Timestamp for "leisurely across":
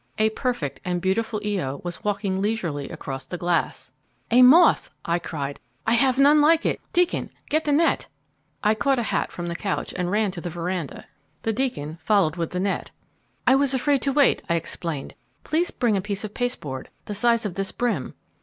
2.41-3.27